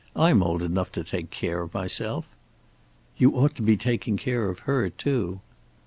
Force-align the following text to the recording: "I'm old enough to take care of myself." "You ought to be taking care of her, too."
"I'm 0.15 0.41
old 0.41 0.63
enough 0.63 0.91
to 0.93 1.03
take 1.03 1.29
care 1.29 1.61
of 1.61 1.75
myself." 1.75 2.25
"You 3.17 3.35
ought 3.35 3.55
to 3.57 3.61
be 3.61 3.77
taking 3.77 4.17
care 4.17 4.49
of 4.49 4.61
her, 4.61 4.89
too." 4.89 5.41